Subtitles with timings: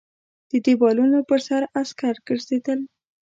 [0.51, 2.79] د دېوالونو پر سر عسکر ګرځېدل.